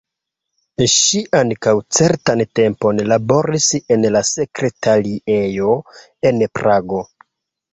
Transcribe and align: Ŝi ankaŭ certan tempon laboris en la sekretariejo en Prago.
Ŝi 0.93 1.19
ankaŭ 1.39 1.73
certan 1.97 2.41
tempon 2.59 3.01
laboris 3.11 3.67
en 3.97 4.09
la 4.17 4.25
sekretariejo 4.31 5.71
en 6.31 6.43
Prago. 6.61 7.05